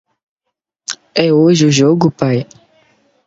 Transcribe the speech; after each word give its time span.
É 1.13 1.31
hoje 1.31 1.67
o 1.67 1.71
jogo 1.71 2.09
pai? 2.09 2.47